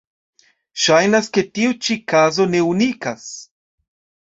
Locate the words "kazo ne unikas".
2.15-3.31